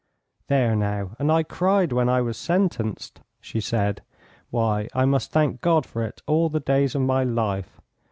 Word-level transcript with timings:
"There 0.47 0.75
now, 0.75 1.15
and 1.19 1.31
I 1.31 1.43
cried 1.43 1.91
when 1.91 2.09
I 2.09 2.21
was 2.21 2.35
sentenced," 2.35 3.21
she 3.39 3.61
said. 3.61 4.01
"Why, 4.49 4.87
I 4.95 5.05
must 5.05 5.31
thank 5.31 5.61
God 5.61 5.85
for 5.85 6.01
it 6.03 6.21
all 6.25 6.49
the 6.49 6.59
days 6.59 6.95
of 6.95 7.01
my 7.03 7.23
life. 7.23 7.79